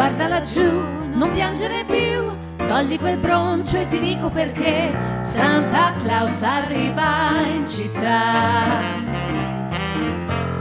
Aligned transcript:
Guarda 0.00 0.28
laggiù, 0.28 0.82
non 1.12 1.30
piangere 1.30 1.84
più, 1.84 2.24
togli 2.66 2.98
quel 2.98 3.18
broncio 3.18 3.76
e 3.76 3.86
ti 3.90 4.00
dico 4.00 4.30
perché 4.30 4.96
Santa 5.20 5.92
Claus 6.02 6.42
arriva 6.42 7.42
in 7.54 7.68
città. 7.68 8.80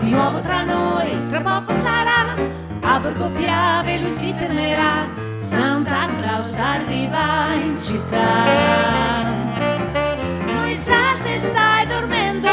Di 0.02 0.12
nuovo 0.12 0.42
tra 0.42 0.66
noi, 0.66 1.26
tra 1.30 1.40
poco 1.40 1.72
sarà, 1.72 2.36
a 2.82 3.00
Borgo 3.00 3.30
Piave 3.30 4.00
lui 4.00 4.10
si 4.10 4.34
fermerà, 4.34 5.08
Santa 5.38 6.10
Claus 6.18 6.58
arriva 6.58 7.54
in 7.64 7.78
città. 7.78 8.44
Lui 10.48 10.76
sa 10.76 11.14
se 11.14 11.40
stai 11.40 11.88
dormendo, 11.88 12.50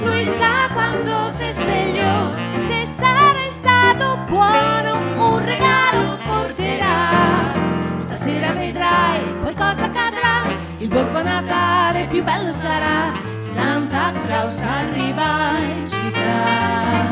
lui 0.00 0.24
sa 0.24 0.68
quando 0.72 1.30
sei 1.30 1.50
sveglio, 1.50 2.34
se 2.56 2.84
sarai 2.84 3.48
stato 3.50 4.18
buono 4.26 4.96
un 5.14 5.38
regalo 5.38 6.25
borgo 11.16 11.22
Natale 11.22 12.06
più 12.08 12.22
bello 12.22 12.48
sarà, 12.48 13.12
Santa 13.40 14.12
Claus 14.22 14.60
arriva 14.60 15.58
in 15.58 15.88
città. 15.88 17.05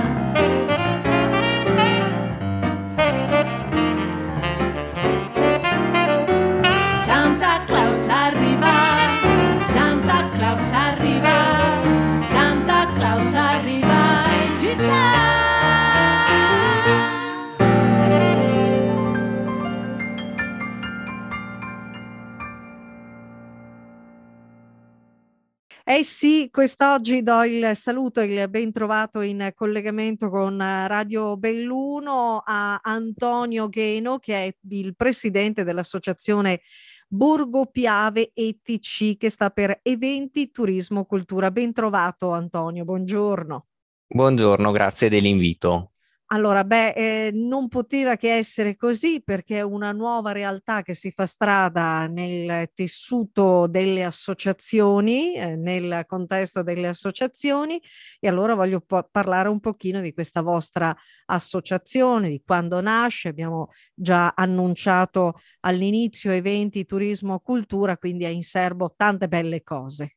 Eh 25.94 26.02
sì, 26.02 26.48
quest'oggi 26.50 27.22
do 27.22 27.44
il 27.44 27.70
saluto 27.76 28.18
e 28.18 28.24
il 28.24 28.50
ben 28.50 28.72
trovato 28.72 29.20
in 29.20 29.52
collegamento 29.54 30.28
con 30.28 30.58
Radio 30.58 31.36
Belluno 31.36 32.42
a 32.44 32.80
Antonio 32.82 33.68
Gheno, 33.68 34.18
che 34.18 34.34
è 34.34 34.56
il 34.70 34.96
presidente 34.96 35.62
dell'associazione 35.62 36.62
Borgo 37.06 37.66
Piave 37.66 38.32
ETC, 38.34 39.16
che 39.16 39.30
sta 39.30 39.50
per 39.50 39.78
Eventi, 39.82 40.50
Turismo, 40.50 41.04
Cultura. 41.04 41.52
Ben 41.52 41.72
trovato 41.72 42.32
Antonio, 42.32 42.82
buongiorno. 42.82 43.66
Buongiorno, 44.08 44.72
grazie 44.72 45.08
dell'invito. 45.08 45.92
Allora, 46.34 46.64
beh, 46.64 46.94
eh, 47.28 47.30
non 47.32 47.68
poteva 47.68 48.16
che 48.16 48.34
essere 48.34 48.74
così 48.74 49.22
perché 49.22 49.58
è 49.58 49.60
una 49.60 49.92
nuova 49.92 50.32
realtà 50.32 50.82
che 50.82 50.92
si 50.92 51.12
fa 51.12 51.26
strada 51.26 52.08
nel 52.08 52.70
tessuto 52.74 53.68
delle 53.68 54.02
associazioni, 54.02 55.34
eh, 55.34 55.54
nel 55.54 56.02
contesto 56.08 56.64
delle 56.64 56.88
associazioni 56.88 57.80
e 58.18 58.26
allora 58.26 58.56
voglio 58.56 58.80
po- 58.80 59.08
parlare 59.12 59.48
un 59.48 59.60
pochino 59.60 60.00
di 60.00 60.12
questa 60.12 60.42
vostra 60.42 60.92
associazione, 61.26 62.28
di 62.30 62.42
quando 62.44 62.80
nasce. 62.80 63.28
Abbiamo 63.28 63.68
già 63.94 64.32
annunciato 64.34 65.34
all'inizio 65.60 66.32
eventi, 66.32 66.84
turismo, 66.84 67.38
cultura, 67.38 67.96
quindi 67.96 68.24
è 68.24 68.28
in 68.28 68.42
serbo 68.42 68.92
tante 68.96 69.28
belle 69.28 69.62
cose. 69.62 70.16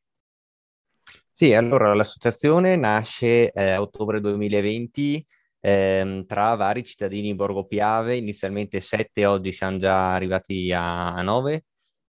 Sì, 1.30 1.52
allora 1.52 1.94
l'associazione 1.94 2.74
nasce 2.74 3.52
a 3.54 3.62
eh, 3.62 3.76
ottobre 3.76 4.20
2020 4.20 5.24
ehm, 5.60 6.26
tra 6.26 6.54
vari 6.54 6.84
cittadini 6.84 7.28
in 7.28 7.36
Borgo 7.36 7.66
Piave, 7.66 8.16
inizialmente 8.16 8.80
sette, 8.80 9.26
oggi 9.26 9.52
siamo 9.52 9.78
già 9.78 10.14
arrivati 10.14 10.72
a, 10.72 11.14
a 11.14 11.22
nove, 11.22 11.64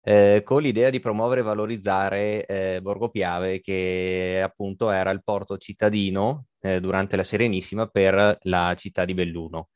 eh, 0.04 0.42
con 0.44 0.62
l'idea 0.62 0.90
di 0.90 1.00
promuovere 1.00 1.40
e 1.40 1.44
valorizzare 1.44 2.46
eh, 2.46 2.80
Borgo 2.80 3.08
Piave, 3.10 3.60
che 3.60 4.40
appunto 4.42 4.90
era 4.90 5.10
il 5.10 5.22
porto 5.22 5.56
cittadino 5.58 6.46
eh, 6.60 6.80
durante 6.80 7.16
la 7.16 7.24
Serenissima 7.24 7.86
per 7.86 8.38
la 8.42 8.74
città 8.76 9.04
di 9.04 9.14
Belluno. 9.14 9.68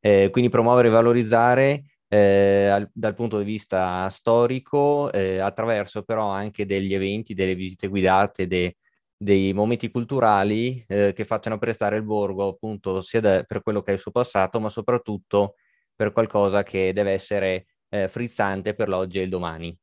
Eh, 0.00 0.30
quindi 0.30 0.50
promuovere 0.50 0.88
e 0.88 0.90
valorizzare 0.90 1.84
eh, 2.08 2.66
al, 2.66 2.90
dal 2.92 3.14
punto 3.14 3.38
di 3.38 3.44
vista 3.44 4.08
storico, 4.10 5.10
eh, 5.12 5.38
attraverso 5.38 6.02
però 6.02 6.28
anche 6.28 6.66
degli 6.66 6.92
eventi, 6.94 7.34
delle 7.34 7.54
visite 7.54 7.88
guidate, 7.88 8.46
de, 8.46 8.76
dei 9.22 9.52
momenti 9.52 9.90
culturali 9.90 10.84
eh, 10.88 11.12
che 11.12 11.24
facciano 11.24 11.56
prestare 11.56 11.96
il 11.96 12.02
borgo 12.02 12.48
appunto 12.48 13.02
sia 13.02 13.20
da, 13.20 13.44
per 13.44 13.62
quello 13.62 13.80
che 13.80 13.92
è 13.92 13.94
il 13.94 14.00
suo 14.00 14.10
passato, 14.10 14.58
ma 14.58 14.68
soprattutto 14.68 15.54
per 15.94 16.12
qualcosa 16.12 16.64
che 16.64 16.92
deve 16.92 17.12
essere 17.12 17.66
eh, 17.88 18.08
frizzante 18.08 18.74
per 18.74 18.88
l'oggi 18.88 19.20
e 19.20 19.22
il 19.22 19.28
domani. 19.28 19.76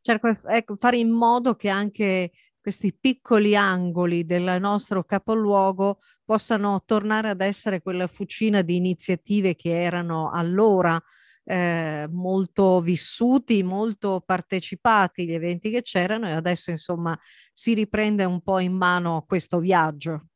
Certo, 0.00 0.36
ecco, 0.48 0.76
fare 0.76 0.98
in 0.98 1.10
modo 1.10 1.54
che 1.54 1.68
anche 1.68 2.30
questi 2.68 2.94
piccoli 2.94 3.56
angoli 3.56 4.26
del 4.26 4.58
nostro 4.60 5.02
capoluogo 5.02 6.00
possano 6.22 6.82
tornare 6.84 7.30
ad 7.30 7.40
essere 7.40 7.80
quella 7.80 8.06
fucina 8.06 8.60
di 8.60 8.76
iniziative 8.76 9.56
che 9.56 9.70
erano 9.70 10.30
allora 10.30 11.02
eh, 11.44 12.06
molto 12.10 12.82
vissuti, 12.82 13.62
molto 13.62 14.22
partecipati 14.22 15.24
gli 15.24 15.32
eventi 15.32 15.70
che 15.70 15.80
c'erano 15.80 16.28
e 16.28 16.32
adesso 16.32 16.68
insomma 16.68 17.18
si 17.54 17.72
riprende 17.72 18.24
un 18.24 18.42
po' 18.42 18.58
in 18.58 18.74
mano 18.74 19.24
questo 19.26 19.60
viaggio. 19.60 20.26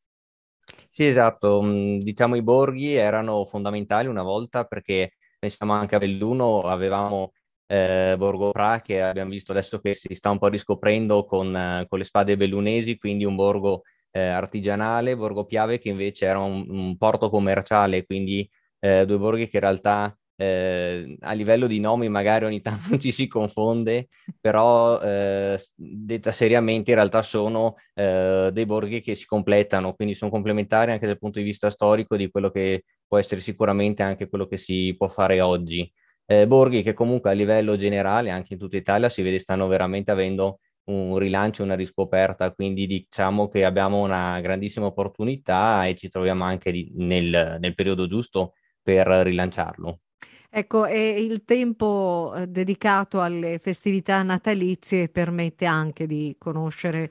Sì, 0.89 1.05
esatto. 1.07 1.61
Mm, 1.63 1.99
diciamo 1.99 2.37
i 2.37 2.43
borghi 2.43 2.95
erano 2.95 3.45
fondamentali 3.45 4.09
una 4.09 4.23
volta 4.23 4.65
perché 4.65 5.17
pensiamo 5.39 5.75
anche 5.75 5.97
a 5.97 5.99
Belluno, 5.99 6.63
avevamo 6.63 7.33
eh, 7.73 8.15
Borgo 8.19 8.51
Pra 8.51 8.83
che 8.83 9.01
abbiamo 9.01 9.31
visto 9.31 9.53
adesso 9.53 9.79
che 9.81 9.95
si 9.95 10.15
sta 10.15 10.31
un 10.31 10.39
po' 10.39 10.49
riscoprendo 10.49 11.25
con, 11.25 11.55
eh, 11.57 11.87
con 11.89 11.99
le 11.99 12.05
spade 12.05 12.37
bellunesi, 12.37 12.99
quindi 12.99 13.25
un 13.25 13.35
borgo 13.35 13.83
eh, 14.11 14.21
artigianale, 14.21 15.17
Borgo 15.17 15.47
Piave 15.47 15.79
che 15.79 15.89
invece 15.89 16.27
era 16.27 16.41
un, 16.41 16.67
un 16.69 16.97
porto 16.99 17.31
commerciale, 17.31 18.05
quindi 18.05 18.49
eh, 18.79 19.07
due 19.07 19.17
borghi 19.17 19.49
che 19.49 19.57
in 19.57 19.63
realtà 19.63 20.15
eh, 20.37 21.17
a 21.21 21.33
livello 21.33 21.67
di 21.67 21.81
nomi 21.81 22.09
magari 22.11 22.45
ogni 22.45 22.61
tanto 22.63 22.99
ci 22.99 23.11
si 23.11 23.27
confonde, 23.27 24.09
però 24.39 25.01
eh, 25.01 25.59
detta 25.75 26.31
seriamente 26.31 26.91
in 26.91 26.97
realtà 26.97 27.23
sono 27.23 27.77
eh, 27.95 28.51
dei 28.53 28.67
borghi 28.67 29.01
che 29.01 29.15
si 29.15 29.25
completano, 29.25 29.95
quindi 29.95 30.15
sono 30.15 30.31
complementari 30.31 30.93
anche 30.93 31.07
dal 31.07 31.19
punto 31.19 31.39
di 31.39 31.45
vista 31.47 31.71
storico 31.71 32.17
di 32.17 32.31
quello 32.31 32.51
che 32.51 32.85
può 33.07 33.17
essere 33.19 33.41
sicuramente 33.41 34.03
anche 34.03 34.29
quello 34.29 34.47
che 34.47 34.59
si 34.59 34.95
può 34.99 35.09
fare 35.09 35.41
oggi. 35.41 35.91
Eh, 36.33 36.47
borghi 36.47 36.83
che 36.83 36.95
comunque 36.95 37.29
a 37.29 37.35
livello 37.35 37.77
generale, 37.77 38.31
anche 38.31 38.55
in 38.55 38.59
tutta 38.59 38.79
Italia, 38.79 39.11
si 39.11 39.21
vede 39.21 39.39
stanno 39.39 39.67
veramente 39.67 40.11
avendo 40.11 40.61
un 40.85 41.19
rilancio, 41.19 41.63
una 41.63 41.75
riscoperta, 41.75 42.53
quindi 42.53 42.87
diciamo 42.87 43.49
che 43.49 43.67
abbiamo 43.67 44.01
una 44.01 44.41
grandissima 44.41 44.87
opportunità 44.87 45.85
e 45.85 45.95
ci 45.95 46.09
troviamo 46.09 46.45
anche 46.45 46.73
di, 46.73 46.91
nel, 46.95 47.59
nel 47.61 47.75
periodo 47.75 48.07
giusto 48.07 48.55
per 48.81 49.07
rilanciarlo. 49.07 50.01
Ecco, 50.49 50.87
e 50.87 51.23
il 51.23 51.45
tempo 51.45 52.33
eh, 52.35 52.47
dedicato 52.47 53.21
alle 53.21 53.59
festività 53.59 54.23
natalizie 54.23 55.11
permette 55.11 55.67
anche 55.67 56.07
di 56.07 56.35
conoscere 56.39 57.11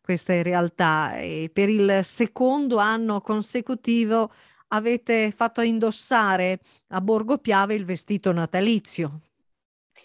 queste 0.00 0.42
realtà 0.42 1.18
e 1.18 1.50
per 1.52 1.68
il 1.68 2.00
secondo 2.02 2.78
anno 2.78 3.20
consecutivo 3.20 4.32
avete 4.72 5.30
fatto 5.30 5.60
indossare 5.60 6.60
a 6.88 7.00
Borgo 7.00 7.38
Piave 7.38 7.74
il 7.74 7.84
vestito 7.84 8.32
natalizio. 8.32 9.20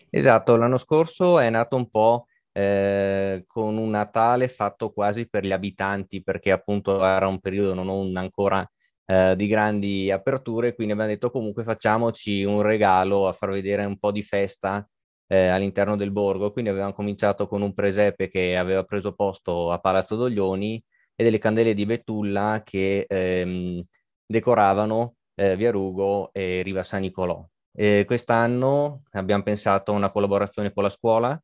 Esatto, 0.09 0.55
l'anno 0.55 0.77
scorso 0.77 1.39
è 1.39 1.49
nato 1.49 1.75
un 1.75 1.89
po' 1.89 2.27
eh, 2.51 3.43
con 3.47 3.77
un 3.77 3.89
Natale 3.89 4.47
fatto 4.47 4.91
quasi 4.91 5.27
per 5.29 5.45
gli 5.45 5.51
abitanti 5.51 6.23
perché 6.23 6.51
appunto 6.51 7.03
era 7.05 7.27
un 7.27 7.39
periodo 7.39 7.73
non 7.73 8.15
ancora 8.17 8.67
eh, 9.05 9.35
di 9.35 9.47
grandi 9.47 10.11
aperture, 10.11 10.73
quindi 10.75 10.93
abbiamo 10.93 11.11
detto 11.11 11.29
comunque 11.29 11.63
facciamoci 11.63 12.43
un 12.43 12.61
regalo 12.61 13.27
a 13.27 13.33
far 13.33 13.51
vedere 13.51 13.85
un 13.85 13.97
po' 13.97 14.11
di 14.11 14.23
festa 14.23 14.87
eh, 15.27 15.47
all'interno 15.47 15.95
del 15.95 16.11
borgo. 16.11 16.51
Quindi 16.51 16.69
avevamo 16.71 16.93
cominciato 16.93 17.47
con 17.47 17.61
un 17.61 17.73
presepe 17.73 18.27
che 18.29 18.57
aveva 18.57 18.83
preso 18.83 19.13
posto 19.13 19.71
a 19.71 19.79
Palazzo 19.79 20.15
Doglioni 20.15 20.83
e 21.15 21.23
delle 21.23 21.37
candele 21.39 21.73
di 21.73 21.85
Betulla 21.85 22.61
che 22.63 23.05
ehm, 23.07 23.83
decoravano 24.27 25.15
eh, 25.35 25.55
Via 25.55 25.71
Rugo 25.71 26.31
e 26.33 26.61
Riva 26.61 26.83
San 26.83 27.01
Nicolò. 27.01 27.43
E 27.71 28.03
quest'anno 28.05 29.03
abbiamo 29.11 29.43
pensato 29.43 29.91
a 29.91 29.95
una 29.95 30.11
collaborazione 30.11 30.73
con 30.73 30.83
la 30.83 30.89
scuola, 30.89 31.39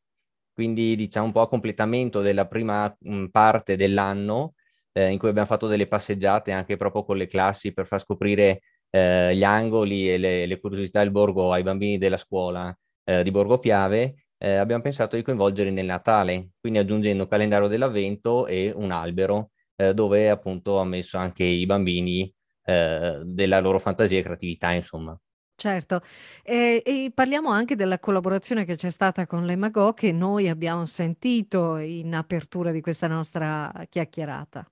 quindi 0.53 0.95
diciamo 0.95 1.27
un 1.27 1.31
po' 1.31 1.41
a 1.41 1.47
completamento 1.47 2.21
della 2.21 2.47
prima 2.47 2.93
mh, 2.99 3.27
parte 3.27 3.75
dell'anno 3.75 4.53
eh, 4.93 5.11
in 5.11 5.17
cui 5.17 5.29
abbiamo 5.29 5.47
fatto 5.47 5.67
delle 5.67 5.87
passeggiate 5.87 6.51
anche 6.51 6.77
proprio 6.77 7.03
con 7.03 7.17
le 7.17 7.27
classi 7.27 7.73
per 7.73 7.87
far 7.87 7.99
scoprire 7.99 8.61
eh, 8.89 9.35
gli 9.35 9.43
angoli 9.43 10.11
e 10.11 10.17
le, 10.17 10.45
le, 10.45 10.59
curiosità 10.59 10.99
del 10.99 11.11
borgo 11.11 11.51
ai 11.51 11.63
bambini 11.63 11.97
della 11.97 12.17
scuola 12.17 12.75
eh, 13.05 13.23
di 13.23 13.31
Borgo 13.31 13.59
Piave, 13.59 14.25
eh, 14.37 14.55
abbiamo 14.55 14.83
pensato 14.83 15.15
di 15.15 15.23
coinvolgere 15.23 15.71
nel 15.71 15.85
Natale, 15.85 16.51
quindi 16.59 16.79
aggiungendo 16.79 17.23
un 17.23 17.29
calendario 17.29 17.67
dell'avvento 17.67 18.45
e 18.47 18.71
un 18.75 18.91
albero 18.91 19.51
eh, 19.75 19.93
dove 19.93 20.29
appunto 20.29 20.79
ha 20.79 20.85
messo 20.85 21.17
anche 21.17 21.43
i 21.43 21.65
bambini 21.65 22.31
eh, 22.63 23.21
della 23.23 23.59
loro 23.59 23.79
fantasia 23.79 24.19
e 24.19 24.23
creatività, 24.23 24.71
insomma. 24.71 25.17
Certo, 25.55 26.01
e, 26.43 26.81
e 26.85 27.11
parliamo 27.13 27.49
anche 27.49 27.75
della 27.75 27.99
collaborazione 27.99 28.65
che 28.65 28.75
c'è 28.75 28.89
stata 28.89 29.25
con 29.27 29.45
l'Emago 29.45 29.93
che 29.93 30.11
noi 30.11 30.49
abbiamo 30.49 30.85
sentito 30.85 31.77
in 31.77 32.13
apertura 32.15 32.71
di 32.71 32.81
questa 32.81 33.07
nostra 33.07 33.71
chiacchierata. 33.87 34.67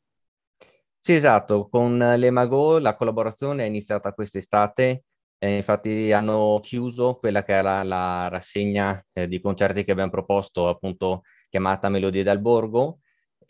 Sì, 0.99 1.13
esatto, 1.13 1.67
con 1.69 1.97
l'Emago 1.97 2.77
la 2.77 2.95
collaborazione 2.95 3.63
è 3.63 3.67
iniziata 3.67 4.13
quest'estate, 4.13 5.05
eh, 5.39 5.55
infatti 5.55 6.11
hanno 6.11 6.59
chiuso 6.61 7.15
quella 7.15 7.43
che 7.43 7.53
era 7.53 7.81
la 7.83 8.27
rassegna 8.27 9.03
eh, 9.13 9.27
di 9.27 9.39
concerti 9.41 9.83
che 9.83 9.91
abbiamo 9.91 10.11
proposto, 10.11 10.67
appunto 10.67 11.23
chiamata 11.49 11.89
Melodie 11.89 12.23
dal 12.23 12.39
Borgo, 12.39 12.99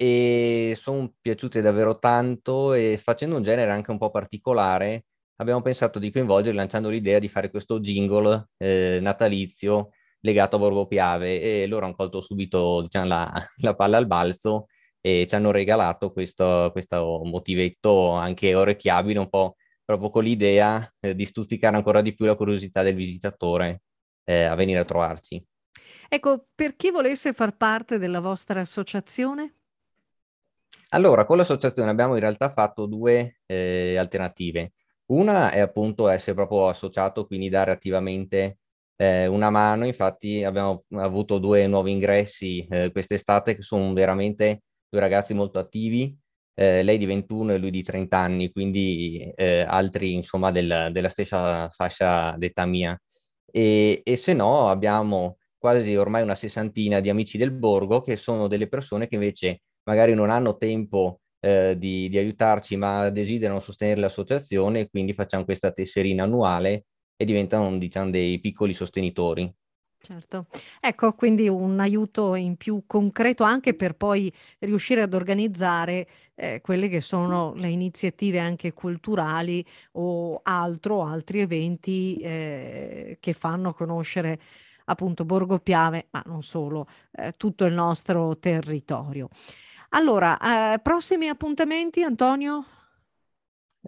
e 0.02 0.74
sono 0.76 1.14
piaciute 1.22 1.62
davvero 1.62 2.00
tanto 2.00 2.74
e 2.74 3.00
facendo 3.00 3.36
un 3.36 3.44
genere 3.44 3.70
anche 3.70 3.92
un 3.92 4.00
po' 4.00 4.10
particolare 4.10 5.06
abbiamo 5.36 5.62
pensato 5.62 6.00
di 6.00 6.12
coinvolgere 6.12 6.56
lanciando 6.56 6.90
l'idea 6.90 7.20
di 7.20 7.30
fare 7.30 7.52
questo 7.52 7.80
jingle 7.80 8.50
eh, 8.58 8.98
natalizio 9.00 9.92
legato 10.22 10.56
a 10.56 10.60
Borgo 10.60 10.88
Piave 10.88 11.62
e 11.62 11.68
loro 11.68 11.86
hanno 11.86 11.94
colto 11.94 12.20
subito 12.22 12.82
diciamo, 12.82 13.06
la, 13.06 13.32
la, 13.62 13.76
palla 13.76 13.98
al 13.98 14.08
balzo 14.08 14.66
e 15.00 15.28
ci 15.30 15.36
hanno 15.36 15.52
regalato 15.52 16.12
questo, 16.12 16.70
questo 16.72 17.22
motivetto 17.24 18.14
anche 18.14 18.56
orecchiabile 18.56 19.20
un 19.20 19.30
po' 19.30 19.58
proprio 19.86 20.10
con 20.10 20.24
l'idea 20.24 20.92
eh, 21.00 21.14
di 21.14 21.26
stuzzicare 21.26 21.76
ancora 21.76 22.02
di 22.02 22.16
più 22.16 22.26
la 22.26 22.36
curiosità 22.36 22.82
del 22.82 22.96
visitatore 22.96 23.84
eh, 24.24 24.46
a 24.46 24.56
venire 24.56 24.80
a 24.80 24.86
trovarci. 24.86 25.44
Ecco, 26.10 26.48
per 26.56 26.76
chi 26.76 26.90
volesse 26.90 27.34
far 27.34 27.56
parte 27.56 28.00
della 28.00 28.20
vostra 28.20 28.62
associazione? 28.62 29.58
Allora, 30.90 31.26
con 31.26 31.38
l'associazione 31.38 31.90
abbiamo 31.90 32.16
in 32.16 32.20
realtà 32.20 32.50
fatto 32.50 32.86
due 32.86 33.40
eh, 33.46 33.96
alternative. 33.98 34.74
Una 35.08 35.52
è 35.52 35.60
appunto 35.60 36.08
essere 36.08 36.36
proprio 36.36 36.68
associato, 36.70 37.26
quindi 37.26 37.50
dare 37.50 37.72
attivamente 37.72 38.60
eh, 38.98 39.28
una 39.28 39.50
mano. 39.50 39.86
Infatti 39.86 40.44
abbiamo 40.44 40.84
avuto 40.92 41.38
due 41.40 41.68
nuovi 41.68 41.92
ingressi 41.92 42.66
eh, 42.70 42.92
quest'estate 42.92 43.56
che 43.56 43.62
sono 43.62 43.94
veramente 43.94 44.64
due 44.90 45.00
ragazzi 45.00 45.34
molto 45.34 45.60
attivi, 45.60 46.18
eh, 46.54 46.84
lei 46.84 46.98
di 46.98 47.06
21 47.06 47.54
e 47.54 47.58
lui 47.58 47.72
di 47.72 47.84
30 47.84 48.18
anni, 48.18 48.52
quindi 48.52 49.32
eh, 49.36 49.62
altri 49.62 50.14
insomma 50.14 50.52
del, 50.52 50.90
della 50.92 51.10
stessa 51.10 51.70
fascia 51.70 52.36
d'età 52.38 52.66
mia. 52.66 53.00
E, 53.46 54.02
e 54.04 54.16
se 54.18 54.34
no 54.34 54.70
abbiamo 54.70 55.38
quasi 55.58 55.96
ormai 55.96 56.22
una 56.22 56.36
sessantina 56.36 57.00
di 57.00 57.10
amici 57.10 57.38
del 57.38 57.52
borgo 57.52 58.02
che 58.02 58.16
sono 58.16 58.48
delle 58.48 58.68
persone 58.68 59.08
che 59.08 59.16
invece 59.16 59.62
magari 59.84 60.14
non 60.14 60.30
hanno 60.30 60.58
tempo 60.58 61.22
eh, 61.40 61.76
di, 61.78 62.08
di, 62.10 62.18
aiutarci, 62.18 62.76
ma 62.76 63.10
desiderano 63.10 63.60
sostenere 63.60 64.00
l'associazione, 64.00 64.90
quindi 64.90 65.14
facciamo 65.14 65.44
questa 65.46 65.72
tesserina 65.72 66.24
annuale 66.24 66.86
e 67.16 67.26
diventano, 67.26 67.78
diciamo, 67.78 68.12
dei 68.12 68.40
piccoli 68.40 68.74
sostenitori. 68.74 69.52
Certo, 70.04 70.48
ecco 70.80 71.14
quindi 71.14 71.48
un 71.48 71.80
aiuto 71.80 72.34
in 72.34 72.56
più 72.58 72.86
concreto 72.88 73.44
anche 73.44 73.76
per 73.76 73.94
poi 73.94 74.34
riuscire 74.58 75.04
ad 75.04 75.14
organizzare 75.14 76.08
eh, 76.34 76.60
quelle 76.60 76.90
che 76.90 77.02
sono 77.02 77.54
le 77.54 77.70
iniziative 77.70 78.40
anche 78.40 78.74
culturali 78.74 79.64
o 79.94 80.40
altro, 80.42 81.04
altri 81.04 81.42
eventi 81.42 82.18
eh, 82.18 83.18
che 83.20 83.34
fanno 83.34 83.74
conoscere 83.74 84.40
appunto 84.86 85.24
Borgo 85.24 85.60
Piave, 85.60 86.08
ma 86.10 86.24
non 86.26 86.42
solo, 86.42 86.88
eh, 87.12 87.32
tutto 87.34 87.66
il 87.66 87.74
nostro 87.74 88.40
territorio. 88.40 89.30
Allora, 89.94 90.74
eh, 90.74 90.80
prossimi 90.80 91.28
appuntamenti, 91.28 92.02
Antonio? 92.02 92.64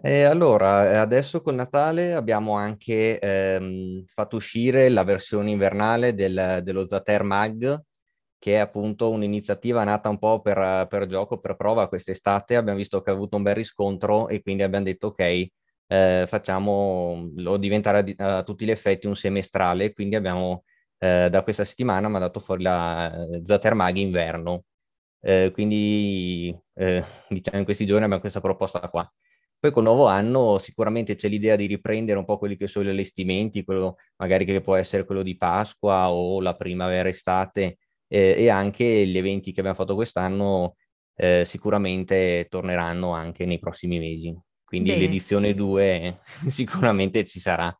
E 0.02 0.24
allora, 0.24 0.90
eh, 0.90 0.96
adesso 0.96 1.40
col 1.40 1.54
Natale 1.54 2.12
abbiamo 2.12 2.56
anche 2.56 3.18
ehm, 3.18 4.04
fatto 4.04 4.36
uscire 4.36 4.90
la 4.90 5.02
versione 5.02 5.50
invernale 5.50 6.14
del, 6.14 6.60
dello 6.62 6.86
Zater 6.86 7.22
Mag, 7.22 7.80
che 8.38 8.54
è 8.56 8.58
appunto 8.58 9.10
un'iniziativa 9.10 9.82
nata 9.84 10.10
un 10.10 10.18
po' 10.18 10.42
per, 10.42 10.86
per 10.88 11.06
gioco, 11.06 11.38
per 11.40 11.56
prova 11.56 11.88
quest'estate. 11.88 12.56
Abbiamo 12.56 12.78
visto 12.78 13.00
che 13.00 13.08
ha 13.10 13.14
avuto 13.14 13.36
un 13.36 13.42
bel 13.42 13.54
riscontro 13.54 14.28
e 14.28 14.42
quindi 14.42 14.62
abbiamo 14.62 14.84
detto 14.84 15.06
ok, 15.08 15.46
eh, 15.86 16.24
facciamo 16.28 17.30
lo 17.36 17.56
diventare 17.56 18.14
a, 18.18 18.36
a, 18.38 18.42
tutti 18.42 18.66
gli 18.66 18.70
effetti 18.70 19.06
un 19.06 19.16
semestrale, 19.16 19.94
quindi 19.94 20.16
abbiamo 20.16 20.64
eh, 20.98 21.28
da 21.30 21.42
questa 21.42 21.64
settimana 21.64 22.08
mandato 22.08 22.40
fuori 22.40 22.62
la 22.62 23.10
eh, 23.10 23.40
Zater 23.44 23.72
Mag 23.74 23.96
inverno 23.96 24.64
eh, 25.24 25.50
quindi 25.52 26.54
eh, 26.74 27.02
diciamo 27.28 27.58
in 27.58 27.64
questi 27.64 27.86
giorni 27.86 28.04
abbiamo 28.04 28.20
questa 28.20 28.40
proposta 28.40 28.80
qua. 28.90 29.10
Poi 29.58 29.72
col 29.72 29.84
nuovo 29.84 30.06
anno 30.06 30.58
sicuramente 30.58 31.14
c'è 31.16 31.28
l'idea 31.28 31.56
di 31.56 31.64
riprendere 31.66 32.18
un 32.18 32.26
po' 32.26 32.36
quelli 32.36 32.56
che 32.56 32.68
sono 32.68 32.84
gli 32.84 32.90
allestimenti, 32.90 33.64
quello 33.64 33.96
magari 34.18 34.44
che 34.44 34.60
può 34.60 34.74
essere 34.74 35.06
quello 35.06 35.22
di 35.22 35.38
Pasqua 35.38 36.12
o 36.12 36.40
la 36.42 36.54
primavera-estate 36.54 37.78
eh, 38.06 38.34
e 38.36 38.48
anche 38.50 39.06
gli 39.06 39.16
eventi 39.16 39.52
che 39.52 39.60
abbiamo 39.60 39.78
fatto 39.78 39.94
quest'anno 39.94 40.76
eh, 41.16 41.44
sicuramente 41.46 42.46
torneranno 42.50 43.12
anche 43.12 43.46
nei 43.46 43.58
prossimi 43.58 43.98
mesi. 43.98 44.36
Quindi 44.64 44.90
Bene. 44.90 45.02
l'edizione 45.02 45.54
2 45.54 46.20
sicuramente 46.50 47.24
ci 47.24 47.40
sarà. 47.40 47.74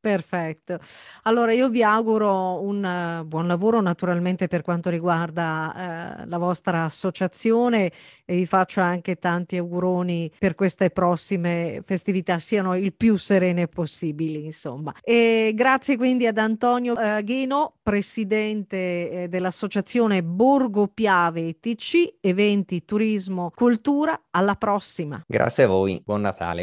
Perfetto. 0.00 0.78
Allora 1.24 1.52
io 1.52 1.68
vi 1.68 1.82
auguro 1.82 2.62
un 2.62 3.22
buon 3.26 3.46
lavoro 3.46 3.82
naturalmente 3.82 4.48
per 4.48 4.62
quanto 4.62 4.88
riguarda 4.88 6.22
uh, 6.24 6.28
la 6.28 6.38
vostra 6.38 6.84
associazione 6.84 7.92
e 8.24 8.36
vi 8.36 8.46
faccio 8.46 8.80
anche 8.80 9.16
tanti 9.16 9.58
auguroni 9.58 10.32
per 10.38 10.54
queste 10.54 10.88
prossime 10.88 11.82
festività 11.84 12.38
siano 12.38 12.74
il 12.76 12.94
più 12.94 13.16
serene 13.16 13.66
possibili, 13.66 14.46
insomma. 14.46 14.94
E 15.02 15.52
grazie 15.54 15.98
quindi 15.98 16.26
ad 16.26 16.38
Antonio 16.38 16.94
uh, 16.94 17.22
Gheno, 17.22 17.74
presidente 17.82 19.10
eh, 19.10 19.28
dell'associazione 19.28 20.22
Borgo 20.22 20.88
Piave 20.88 21.58
TC, 21.60 22.14
eventi, 22.20 22.86
turismo, 22.86 23.52
cultura. 23.54 24.18
Alla 24.30 24.54
prossima. 24.54 25.22
Grazie 25.26 25.64
a 25.64 25.66
voi, 25.66 26.00
buon 26.02 26.22
Natale. 26.22 26.58